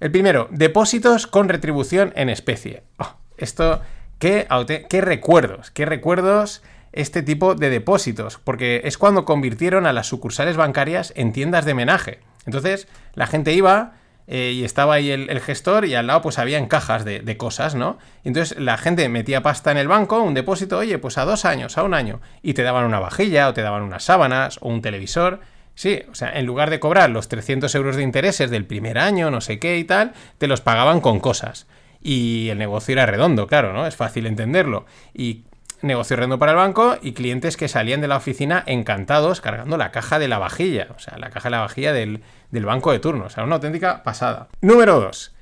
El 0.00 0.10
primero, 0.10 0.48
depósitos 0.50 1.26
con 1.26 1.48
retribución 1.48 2.12
en 2.16 2.28
especie. 2.28 2.82
Oh, 2.98 3.16
esto, 3.36 3.80
qué, 4.18 4.46
qué 4.88 5.00
recuerdos, 5.00 5.70
qué 5.70 5.86
recuerdos 5.86 6.62
este 6.92 7.22
tipo 7.22 7.54
de 7.54 7.70
depósitos, 7.70 8.38
porque 8.42 8.82
es 8.84 8.98
cuando 8.98 9.24
convirtieron 9.24 9.86
a 9.86 9.92
las 9.92 10.06
sucursales 10.06 10.56
bancarias 10.56 11.12
en 11.16 11.32
tiendas 11.32 11.64
de 11.64 11.74
menaje. 11.74 12.20
Entonces, 12.46 12.88
la 13.14 13.26
gente 13.26 13.52
iba, 13.52 13.97
eh, 14.30 14.52
y 14.54 14.64
estaba 14.64 14.94
ahí 14.94 15.10
el, 15.10 15.40
gestor 15.40 15.86
y 15.86 15.94
al 15.94 16.06
lado 16.06 16.20
pues 16.20 16.38
habían 16.38 16.66
cajas 16.66 17.06
de, 17.06 17.36
cosas, 17.38 17.74
¿no? 17.74 17.98
Entonces 18.24 18.58
la 18.58 18.76
gente 18.76 19.08
metía 19.08 19.42
pasta 19.42 19.70
en 19.70 19.78
el 19.78 19.88
banco, 19.88 20.20
un 20.20 20.34
depósito, 20.34 20.76
oye, 20.78 20.98
pues 20.98 21.16
a 21.16 21.24
dos 21.24 21.46
años, 21.46 21.78
a 21.78 21.82
un 21.82 21.94
año, 21.94 22.20
y 22.42 22.52
te 22.52 22.62
daban 22.62 22.84
una 22.84 23.00
vajilla 23.00 23.48
o 23.48 23.54
te 23.54 23.62
daban 23.62 23.82
unas 23.82 24.04
sábanas 24.04 24.58
o 24.60 24.68
un 24.68 24.82
televisor. 24.82 25.40
Sí, 25.74 26.02
o 26.10 26.14
sea, 26.14 26.38
en 26.38 26.44
lugar 26.44 26.68
de 26.68 26.78
cobrar 26.78 27.08
los 27.08 27.28
300 27.28 27.74
euros 27.74 27.96
de 27.96 28.02
intereses 28.02 28.50
del 28.50 28.66
primer 28.66 28.98
año, 28.98 29.30
no 29.30 29.40
sé 29.40 29.58
qué 29.58 29.78
y 29.78 29.84
tal, 29.84 30.12
te 30.36 30.46
los 30.46 30.60
pagaban 30.60 31.00
con 31.00 31.20
cosas. 31.20 31.66
Y 32.02 32.48
el 32.50 32.58
negocio 32.58 32.92
era 32.92 33.06
redondo, 33.06 33.46
claro, 33.46 33.72
¿no? 33.72 33.86
Es 33.86 33.96
fácil 33.96 34.26
entenderlo. 34.26 34.84
Y 35.14 35.44
negocio 35.82 36.16
redondo 36.16 36.38
para 36.38 36.52
el 36.52 36.58
banco 36.58 36.96
y 37.00 37.12
clientes 37.12 37.56
que 37.56 37.68
salían 37.68 38.00
de 38.00 38.08
la 38.08 38.16
oficina 38.16 38.62
encantados 38.66 39.40
cargando 39.40 39.76
la 39.76 39.90
caja 39.90 40.18
de 40.18 40.28
la 40.28 40.38
vajilla, 40.38 40.88
o 40.94 40.98
sea, 40.98 41.18
la 41.18 41.30
caja 41.30 41.48
de 41.48 41.50
la 41.52 41.60
vajilla 41.60 41.92
del, 41.92 42.22
banco 42.50 42.92
de 42.92 42.98
turno, 42.98 43.26
o 43.26 43.30
sea, 43.30 43.44
una 43.44 43.56
auténtica 43.56 44.02
pasada. 44.02 44.48
Número 44.60 45.00
2. 45.00 45.34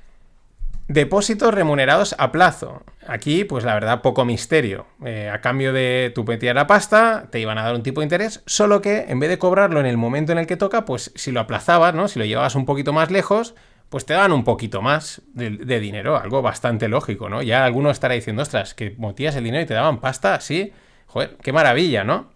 Depósitos 0.89 1.53
remunerados 1.53 2.15
a 2.17 2.31
plazo. 2.31 2.83
Aquí, 3.07 3.43
pues 3.43 3.65
la 3.65 3.73
verdad, 3.73 4.01
poco 4.01 4.23
misterio. 4.23 4.87
Eh, 5.05 5.29
a 5.29 5.41
cambio 5.41 5.73
de 5.73 6.11
tu 6.15 6.23
metías 6.23 6.55
la 6.55 6.67
pasta, 6.67 7.27
te 7.29 7.39
iban 7.39 7.57
a 7.57 7.63
dar 7.63 7.75
un 7.75 7.83
tipo 7.83 8.01
de 8.01 8.05
interés, 8.05 8.41
solo 8.45 8.81
que 8.81 9.05
en 9.09 9.19
vez 9.19 9.29
de 9.29 9.37
cobrarlo 9.37 9.79
en 9.79 9.85
el 9.85 9.97
momento 9.97 10.31
en 10.31 10.37
el 10.37 10.47
que 10.47 10.55
toca, 10.55 10.85
pues 10.85 11.11
si 11.15 11.31
lo 11.31 11.41
aplazabas, 11.41 11.93
¿no? 11.93 12.07
Si 12.07 12.19
lo 12.19 12.25
llevabas 12.25 12.55
un 12.55 12.65
poquito 12.65 12.93
más 12.93 13.11
lejos, 13.11 13.53
pues 13.89 14.05
te 14.05 14.13
dan 14.13 14.31
un 14.31 14.43
poquito 14.43 14.81
más 14.81 15.21
de, 15.33 15.79
dinero, 15.79 16.17
algo 16.17 16.41
bastante 16.41 16.87
lógico, 16.87 17.29
¿no? 17.29 17.41
Ya 17.41 17.63
alguno 17.63 17.89
estará 17.89 18.15
diciendo, 18.15 18.41
ostras, 18.41 18.73
que 18.73 18.95
motías 18.97 19.35
el 19.35 19.45
dinero 19.45 19.63
y 19.63 19.67
te 19.67 19.73
daban 19.73 19.99
pasta, 19.99 20.35
así, 20.35 20.73
joder, 21.05 21.37
qué 21.41 21.53
maravilla, 21.53 22.03
¿no? 22.03 22.29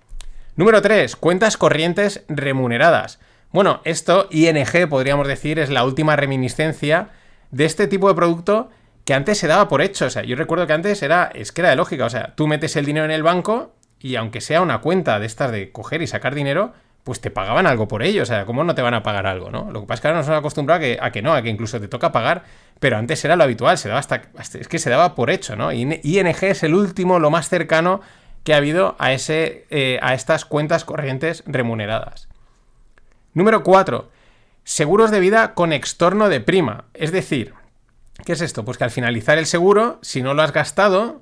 Número 0.55 0.81
3, 0.81 1.15
cuentas 1.15 1.57
corrientes 1.57 2.23
remuneradas. 2.29 3.19
Bueno, 3.51 3.81
esto, 3.83 4.27
ING, 4.31 4.87
podríamos 4.89 5.27
decir, 5.27 5.59
es 5.59 5.69
la 5.69 5.83
última 5.83 6.15
reminiscencia 6.15 7.09
de 7.51 7.65
este 7.65 7.87
tipo 7.87 8.07
de 8.07 8.15
producto 8.15 8.69
que 9.03 9.13
antes 9.13 9.37
se 9.37 9.47
daba 9.47 9.67
por 9.67 9.81
hecho. 9.81 10.05
O 10.05 10.09
sea, 10.09 10.23
yo 10.23 10.35
recuerdo 10.37 10.67
que 10.67 10.73
antes 10.73 11.03
era, 11.03 11.31
es 11.33 11.51
que 11.51 11.61
era 11.61 11.71
de 11.71 11.75
lógica, 11.75 12.05
o 12.05 12.09
sea, 12.09 12.33
tú 12.35 12.47
metes 12.47 12.75
el 12.77 12.85
dinero 12.85 13.05
en 13.05 13.11
el 13.11 13.23
banco 13.23 13.75
y 13.99 14.15
aunque 14.15 14.39
sea 14.39 14.61
una 14.61 14.79
cuenta 14.79 15.19
de 15.19 15.25
estas 15.25 15.51
de 15.51 15.71
coger 15.71 16.01
y 16.01 16.07
sacar 16.07 16.33
dinero, 16.33 16.73
pues 17.03 17.19
te 17.19 17.31
pagaban 17.31 17.65
algo 17.65 17.87
por 17.87 18.03
ello. 18.03 18.23
O 18.23 18.25
sea, 18.25 18.45
¿cómo 18.45 18.63
no 18.63 18.75
te 18.75 18.81
van 18.81 18.93
a 18.93 19.03
pagar 19.03 19.27
algo, 19.27 19.49
no? 19.51 19.71
Lo 19.71 19.81
que 19.81 19.87
pasa 19.87 19.95
es 19.95 20.01
que 20.01 20.07
ahora 20.07 20.19
nos 20.19 20.29
han 20.29 20.35
acostumbrado 20.35 20.77
a 20.77 20.81
que, 20.81 20.97
a 21.01 21.11
que 21.11 21.21
no, 21.21 21.33
a 21.33 21.41
que 21.41 21.49
incluso 21.49 21.79
te 21.79 21.87
toca 21.87 22.11
pagar, 22.11 22.43
pero 22.79 22.97
antes 22.97 23.23
era 23.25 23.35
lo 23.35 23.43
habitual, 23.43 23.77
se 23.77 23.87
daba 23.87 23.99
hasta, 23.99 24.21
es 24.37 24.67
que 24.67 24.79
se 24.79 24.89
daba 24.89 25.15
por 25.15 25.29
hecho, 25.29 25.55
¿no? 25.55 25.71
Y 25.71 25.81
ING 26.03 26.43
es 26.43 26.63
el 26.63 26.73
último, 26.73 27.19
lo 27.19 27.29
más 27.29 27.49
cercano 27.49 28.01
que 28.43 28.53
ha 28.53 28.57
habido 28.57 28.95
a, 28.99 29.13
ese, 29.13 29.65
eh, 29.69 29.99
a 30.01 30.13
estas 30.13 30.45
cuentas 30.45 30.85
corrientes 30.85 31.43
remuneradas. 31.45 32.27
Número 33.33 33.63
4. 33.63 34.09
Seguros 34.63 35.11
de 35.11 35.19
vida 35.19 35.53
con 35.53 35.73
extorno 35.73 36.29
de 36.29 36.41
prima. 36.41 36.85
Es 36.93 37.11
decir, 37.11 37.53
¿qué 38.25 38.33
es 38.33 38.41
esto? 38.41 38.65
Pues 38.65 38.77
que 38.77 38.83
al 38.83 38.91
finalizar 38.91 39.37
el 39.37 39.45
seguro, 39.45 39.99
si 40.01 40.21
no 40.21 40.33
lo 40.33 40.41
has 40.41 40.53
gastado, 40.53 41.21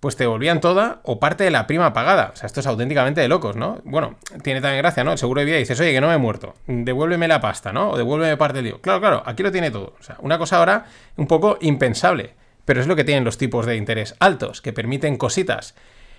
pues 0.00 0.16
te 0.16 0.24
devolvían 0.24 0.60
toda 0.60 1.00
o 1.02 1.18
parte 1.18 1.44
de 1.44 1.50
la 1.50 1.66
prima 1.66 1.92
pagada. 1.92 2.30
O 2.32 2.36
sea, 2.36 2.46
esto 2.46 2.60
es 2.60 2.66
auténticamente 2.66 3.20
de 3.20 3.28
locos, 3.28 3.56
¿no? 3.56 3.80
Bueno, 3.84 4.16
tiene 4.42 4.60
también 4.60 4.82
gracia, 4.82 5.02
¿no? 5.04 5.12
El 5.12 5.18
seguro 5.18 5.40
de 5.40 5.46
vida 5.46 5.56
dices, 5.56 5.78
oye, 5.80 5.92
que 5.92 6.00
no 6.00 6.08
me 6.08 6.14
he 6.14 6.18
muerto, 6.18 6.54
devuélveme 6.66 7.26
la 7.26 7.40
pasta, 7.40 7.72
¿no? 7.72 7.90
O 7.90 7.96
devuélveme 7.96 8.36
parte 8.36 8.58
del 8.58 8.66
lío. 8.66 8.80
Claro, 8.80 9.00
claro, 9.00 9.22
aquí 9.26 9.42
lo 9.42 9.50
tiene 9.50 9.70
todo. 9.70 9.94
O 9.98 10.02
sea, 10.02 10.16
una 10.20 10.38
cosa 10.38 10.58
ahora 10.58 10.86
un 11.16 11.26
poco 11.26 11.58
impensable, 11.60 12.34
pero 12.64 12.80
es 12.80 12.86
lo 12.86 12.96
que 12.96 13.04
tienen 13.04 13.24
los 13.24 13.38
tipos 13.38 13.66
de 13.66 13.76
interés 13.76 14.14
altos, 14.20 14.60
que 14.60 14.72
permiten 14.72 15.16
cositas. 15.16 15.74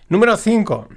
Número 0.10 0.36
5. 0.36 0.90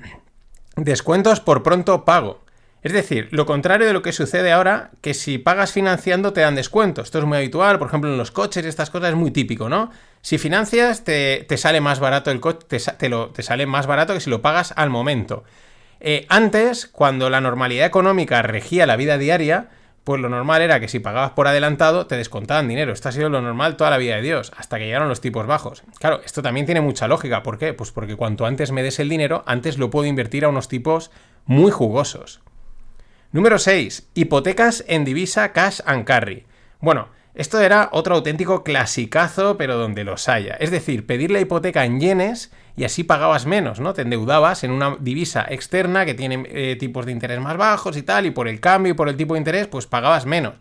Descuentos 0.76 1.40
por 1.40 1.62
pronto 1.62 2.04
pago. 2.04 2.42
Es 2.82 2.92
decir, 2.92 3.28
lo 3.30 3.46
contrario 3.46 3.86
de 3.86 3.92
lo 3.92 4.02
que 4.02 4.12
sucede 4.12 4.50
ahora, 4.50 4.90
que 5.00 5.14
si 5.14 5.38
pagas 5.38 5.70
financiando 5.70 6.32
te 6.32 6.40
dan 6.40 6.56
descuentos. 6.56 7.04
Esto 7.04 7.20
es 7.20 7.24
muy 7.24 7.38
habitual, 7.38 7.78
por 7.78 7.86
ejemplo, 7.86 8.10
en 8.10 8.18
los 8.18 8.32
coches 8.32 8.66
estas 8.66 8.90
cosas 8.90 9.10
es 9.10 9.16
muy 9.16 9.30
típico, 9.30 9.68
¿no? 9.68 9.90
Si 10.22 10.38
financias, 10.38 11.04
te, 11.04 11.46
sale 11.56 11.80
más 11.80 12.00
barato 12.00 12.30
el 12.30 12.40
coche, 12.40 12.66
te, 12.68 12.78
te, 12.78 13.42
sale 13.42 13.66
más 13.66 13.86
barato 13.86 14.14
que 14.14 14.20
si 14.20 14.30
lo 14.30 14.40
pagas 14.40 14.72
al 14.76 14.88
momento. 14.88 15.44
Eh, 16.00 16.26
antes, 16.28 16.86
cuando 16.86 17.28
la 17.28 17.40
normalidad 17.40 17.86
económica 17.86 18.40
regía 18.42 18.86
la 18.86 18.96
vida 18.96 19.18
diaria, 19.18 19.68
pues 20.04 20.20
lo 20.20 20.28
normal 20.28 20.62
era 20.62 20.80
que 20.80 20.88
si 20.88 20.98
pagabas 21.00 21.32
por 21.32 21.48
adelantado 21.48 22.06
te 22.06 22.16
descontaban 22.16 22.68
dinero. 22.68 22.92
Esto 22.92 23.08
ha 23.08 23.12
sido 23.12 23.28
lo 23.28 23.40
normal 23.40 23.76
toda 23.76 23.90
la 23.90 23.98
vida 23.98 24.16
de 24.16 24.22
Dios, 24.22 24.52
hasta 24.56 24.78
que 24.78 24.86
llegaron 24.86 25.08
los 25.08 25.20
tipos 25.20 25.46
bajos. 25.46 25.82
Claro, 25.98 26.20
esto 26.24 26.42
también 26.42 26.66
tiene 26.66 26.80
mucha 26.80 27.08
lógica. 27.08 27.42
¿Por 27.42 27.58
qué? 27.58 27.72
Pues 27.72 27.92
porque 27.92 28.16
cuanto 28.16 28.46
antes 28.46 28.72
me 28.72 28.82
des 28.82 28.98
el 28.98 29.08
dinero, 29.08 29.42
antes 29.46 29.78
lo 29.78 29.90
puedo 29.90 30.06
invertir 30.06 30.44
a 30.44 30.48
unos 30.48 30.68
tipos 30.68 31.10
muy 31.46 31.70
jugosos. 31.70 32.40
Número 33.32 33.58
6. 33.58 34.08
Hipotecas 34.14 34.84
en 34.88 35.04
divisa 35.04 35.52
cash 35.52 35.80
and 35.86 36.04
carry. 36.04 36.46
Bueno, 36.80 37.08
esto 37.34 37.60
era 37.60 37.88
otro 37.92 38.14
auténtico 38.16 38.62
clasicazo, 38.62 39.56
pero 39.56 39.78
donde 39.78 40.04
los 40.04 40.28
haya. 40.28 40.54
Es 40.60 40.70
decir, 40.70 41.06
pedir 41.06 41.30
la 41.30 41.40
hipoteca 41.40 41.84
en 41.86 41.98
yenes 41.98 42.52
y 42.76 42.84
así 42.84 43.04
pagabas 43.04 43.46
menos, 43.46 43.80
¿no? 43.80 43.94
Te 43.94 44.02
endeudabas 44.02 44.64
en 44.64 44.70
una 44.70 44.96
divisa 45.00 45.46
externa 45.48 46.04
que 46.04 46.12
tiene 46.12 46.46
eh, 46.50 46.76
tipos 46.78 47.06
de 47.06 47.12
interés 47.12 47.40
más 47.40 47.56
bajos 47.56 47.96
y 47.96 48.02
tal, 48.02 48.26
y 48.26 48.30
por 48.30 48.48
el 48.48 48.60
cambio 48.60 48.92
y 48.92 48.96
por 48.96 49.08
el 49.08 49.16
tipo 49.16 49.32
de 49.34 49.38
interés, 49.38 49.66
pues 49.66 49.86
pagabas 49.86 50.26
menos. 50.26 50.54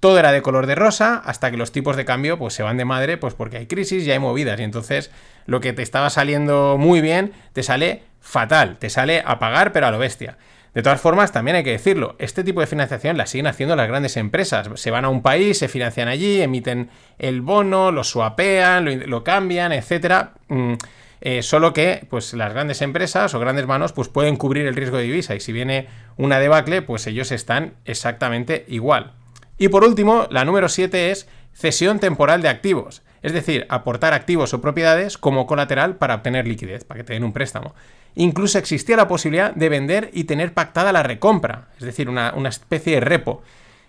Todo 0.00 0.18
era 0.18 0.32
de 0.32 0.42
color 0.42 0.66
de 0.66 0.74
rosa 0.74 1.22
hasta 1.24 1.50
que 1.50 1.56
los 1.56 1.72
tipos 1.72 1.96
de 1.96 2.04
cambio 2.04 2.38
pues 2.38 2.54
se 2.54 2.62
van 2.62 2.76
de 2.76 2.84
madre, 2.84 3.16
pues 3.16 3.34
porque 3.34 3.58
hay 3.58 3.66
crisis 3.66 4.04
y 4.04 4.10
hay 4.10 4.18
movidas. 4.18 4.58
Y 4.58 4.64
entonces 4.64 5.10
lo 5.46 5.60
que 5.60 5.72
te 5.72 5.82
estaba 5.82 6.10
saliendo 6.10 6.76
muy 6.76 7.00
bien 7.00 7.32
te 7.52 7.62
sale 7.62 8.02
fatal, 8.20 8.78
te 8.78 8.90
sale 8.90 9.22
a 9.24 9.38
pagar 9.38 9.72
pero 9.72 9.86
a 9.86 9.90
lo 9.90 9.98
bestia. 9.98 10.36
De 10.76 10.82
todas 10.82 11.00
formas, 11.00 11.32
también 11.32 11.56
hay 11.56 11.64
que 11.64 11.70
decirlo, 11.70 12.16
este 12.18 12.44
tipo 12.44 12.60
de 12.60 12.66
financiación 12.66 13.16
la 13.16 13.24
siguen 13.24 13.46
haciendo 13.46 13.76
las 13.76 13.88
grandes 13.88 14.18
empresas. 14.18 14.68
Se 14.74 14.90
van 14.90 15.06
a 15.06 15.08
un 15.08 15.22
país, 15.22 15.56
se 15.56 15.68
financian 15.68 16.06
allí, 16.06 16.42
emiten 16.42 16.90
el 17.18 17.40
bono, 17.40 17.90
lo 17.90 18.04
suapean, 18.04 19.08
lo, 19.08 19.24
cambian, 19.24 19.72
etc. 19.72 20.32
Mm, 20.48 20.74
eh, 21.22 21.42
solo 21.42 21.72
que 21.72 22.06
pues, 22.10 22.34
las 22.34 22.52
grandes 22.52 22.82
empresas 22.82 23.32
o 23.32 23.40
grandes 23.40 23.66
manos 23.66 23.94
pues, 23.94 24.08
pueden 24.08 24.36
cubrir 24.36 24.66
el 24.66 24.76
riesgo 24.76 24.98
de 24.98 25.04
divisa 25.04 25.34
y 25.34 25.40
si 25.40 25.50
viene 25.50 25.88
una 26.18 26.38
debacle, 26.38 26.82
pues 26.82 27.06
ellos 27.06 27.32
están 27.32 27.72
exactamente 27.86 28.66
igual. 28.68 29.14
Y 29.56 29.68
por 29.68 29.82
último, 29.82 30.26
la 30.30 30.44
número 30.44 30.68
7 30.68 31.10
es 31.10 31.26
cesión 31.54 32.00
temporal 32.00 32.42
de 32.42 32.50
activos. 32.50 33.02
Es 33.22 33.32
decir, 33.32 33.66
aportar 33.70 34.12
activos 34.12 34.52
o 34.52 34.60
propiedades 34.60 35.16
como 35.16 35.46
colateral 35.46 35.96
para 35.96 36.16
obtener 36.16 36.46
liquidez, 36.46 36.84
para 36.84 36.98
que 36.98 37.04
te 37.04 37.14
den 37.14 37.24
un 37.24 37.32
préstamo. 37.32 37.74
Incluso 38.18 38.58
existía 38.58 38.96
la 38.96 39.08
posibilidad 39.08 39.54
de 39.54 39.68
vender 39.68 40.10
y 40.14 40.24
tener 40.24 40.54
pactada 40.54 40.90
la 40.90 41.02
recompra, 41.02 41.68
es 41.78 41.84
decir, 41.84 42.08
una, 42.08 42.32
especie 42.48 42.94
de 42.94 43.00
repo. 43.00 43.42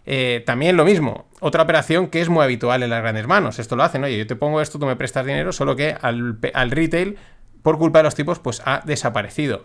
Eh, 0.05 0.43
también 0.45 0.75
lo 0.75 0.83
mismo, 0.83 1.27
otra 1.39 1.63
operación 1.63 2.07
que 2.07 2.19
es 2.19 2.27
muy 2.27 2.43
habitual 2.43 2.83
en 2.83 2.89
las 2.89 3.01
grandes 3.01 3.25
manos. 3.25 3.57
Esto 3.57 3.77
lo 3.77 3.83
hacen, 3.83 4.03
oye, 4.03 4.17
yo 4.17 4.27
te 4.27 4.35
pongo 4.35 4.59
esto, 4.59 4.79
tú 4.79 4.85
me 4.85 4.97
prestas 4.97 5.25
dinero, 5.25 5.53
solo 5.53 5.77
que 5.77 5.95
al, 6.01 6.39
retail, 6.71 7.17
por 7.63 7.77
culpa 7.77 7.99
de 7.99 8.03
los 8.03 8.15
tipos, 8.15 8.39
pues 8.39 8.61
ha 8.65 8.81
desaparecido. 8.83 9.63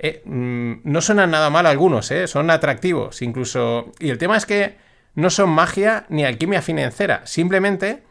Eh, 0.00 0.22
mm, 0.24 0.80
no 0.82 1.00
suenan 1.02 1.30
nada 1.30 1.48
mal 1.48 1.66
algunos, 1.66 2.10
eh, 2.10 2.26
son 2.26 2.50
atractivos, 2.50 3.22
incluso. 3.22 3.92
Y 4.00 4.10
el 4.10 4.18
tema 4.18 4.36
es 4.36 4.44
que 4.44 4.76
no 5.14 5.30
son 5.30 5.50
magia 5.50 6.06
ni 6.08 6.24
alquimia 6.24 6.62
financiera, 6.62 7.22
simplemente 7.26 8.02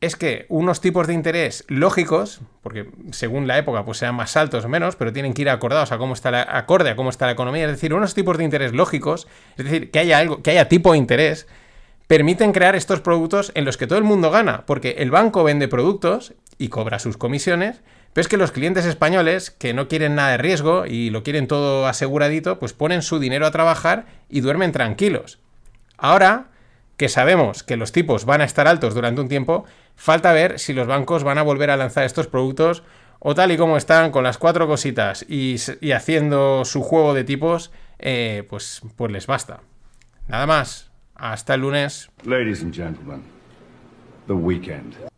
es 0.00 0.16
que 0.16 0.46
unos 0.48 0.80
tipos 0.80 1.06
de 1.06 1.14
interés 1.14 1.64
lógicos, 1.68 2.40
porque 2.62 2.90
según 3.12 3.46
la 3.46 3.58
época 3.58 3.84
pues 3.84 3.98
sean 3.98 4.14
más 4.14 4.36
altos 4.36 4.64
o 4.64 4.68
menos, 4.68 4.96
pero 4.96 5.12
tienen 5.12 5.32
que 5.32 5.42
ir 5.42 5.50
acordados 5.50 5.90
a 5.92 5.98
cómo 5.98 6.12
está 6.12 6.30
la, 6.30 6.42
acorde 6.42 6.90
a 6.90 6.96
cómo 6.96 7.10
está 7.10 7.26
la 7.26 7.32
economía, 7.32 7.64
es 7.64 7.72
decir, 7.72 7.94
unos 7.94 8.14
tipos 8.14 8.36
de 8.36 8.44
interés 8.44 8.72
lógicos, 8.72 9.26
es 9.56 9.64
decir, 9.64 9.90
que 9.90 9.98
haya 9.98 10.18
algo, 10.18 10.42
que 10.42 10.50
haya 10.50 10.68
tipo 10.68 10.92
de 10.92 10.98
interés, 10.98 11.46
permiten 12.06 12.52
crear 12.52 12.76
estos 12.76 13.00
productos 13.00 13.52
en 13.54 13.64
los 13.64 13.76
que 13.76 13.86
todo 13.86 13.98
el 13.98 14.04
mundo 14.04 14.30
gana, 14.30 14.64
porque 14.66 14.96
el 14.98 15.10
banco 15.10 15.42
vende 15.44 15.66
productos 15.66 16.34
y 16.58 16.68
cobra 16.68 16.98
sus 16.98 17.16
comisiones, 17.16 17.80
pero 18.12 18.22
es 18.22 18.28
que 18.28 18.36
los 18.36 18.52
clientes 18.52 18.84
españoles, 18.86 19.50
que 19.50 19.74
no 19.74 19.88
quieren 19.88 20.14
nada 20.14 20.30
de 20.32 20.38
riesgo 20.38 20.86
y 20.86 21.10
lo 21.10 21.22
quieren 21.22 21.46
todo 21.46 21.86
aseguradito, 21.86 22.58
pues 22.58 22.72
ponen 22.72 23.02
su 23.02 23.18
dinero 23.18 23.46
a 23.46 23.50
trabajar 23.50 24.06
y 24.28 24.40
duermen 24.40 24.72
tranquilos. 24.72 25.38
Ahora, 25.98 26.48
que 26.96 27.08
sabemos 27.08 27.62
que 27.62 27.76
los 27.76 27.92
tipos 27.92 28.24
van 28.24 28.40
a 28.40 28.44
estar 28.44 28.66
altos 28.66 28.94
durante 28.94 29.20
un 29.20 29.28
tiempo, 29.28 29.64
falta 29.94 30.32
ver 30.32 30.58
si 30.58 30.72
los 30.72 30.86
bancos 30.86 31.24
van 31.24 31.38
a 31.38 31.42
volver 31.42 31.70
a 31.70 31.76
lanzar 31.76 32.04
estos 32.04 32.26
productos 32.26 32.82
o 33.18 33.34
tal 33.34 33.52
y 33.52 33.56
como 33.56 33.76
están 33.76 34.10
con 34.10 34.24
las 34.24 34.38
cuatro 34.38 34.66
cositas 34.66 35.24
y, 35.28 35.56
haciendo 35.92 36.64
su 36.64 36.82
juego 36.82 37.14
de 37.14 37.24
tipos, 37.24 37.72
eh, 37.98 38.46
pues, 38.48 38.82
pues 38.96 39.12
les 39.12 39.26
basta. 39.26 39.60
Nada 40.28 40.46
más. 40.46 40.90
Hasta 41.18 41.54
el 41.54 41.62
lunes. 41.62 42.10
Ladies 42.24 42.62
and 42.62 42.74
gentlemen, 42.74 43.22
the 44.26 44.34
weekend. 44.34 45.15